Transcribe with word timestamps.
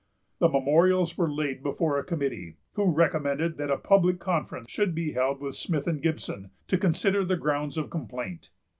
The 0.39 0.49
memorials 0.49 1.15
were 1.15 1.31
laid 1.31 1.61
before 1.61 1.99
a 1.99 2.03
committee, 2.03 2.57
who 2.73 2.91
recommended 2.91 3.57
that 3.57 3.69
a 3.69 3.77
public 3.77 4.17
conference 4.19 4.67
should 4.71 4.95
be 4.95 5.11
held 5.11 5.39
with 5.39 5.53
Smith 5.53 5.85
and 5.85 6.01
Gibson, 6.01 6.49
to 6.69 6.77
consider 6.79 7.23
the 7.23 7.37
grounds 7.37 7.77
of 7.77 7.91
complaint. 7.91 8.49